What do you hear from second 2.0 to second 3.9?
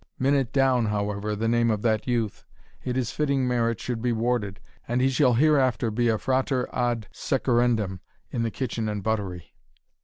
youth it is fitting merit